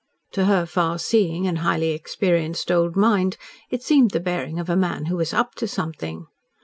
[0.31, 3.37] To her far seeing and highly experienced old mind
[3.69, 6.25] it seemed the bearing of a man who was "up to something."